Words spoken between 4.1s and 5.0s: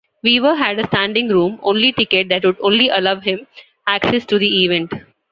to the event.